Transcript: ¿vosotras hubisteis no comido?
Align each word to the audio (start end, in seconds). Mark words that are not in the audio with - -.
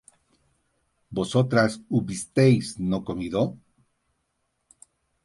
¿vosotras 1.17 1.73
hubisteis 1.97 2.65
no 2.91 2.97
comido? 3.07 3.41